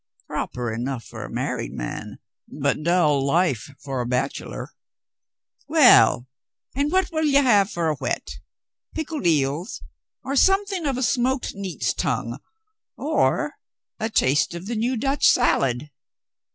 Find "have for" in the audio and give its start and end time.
7.43-7.87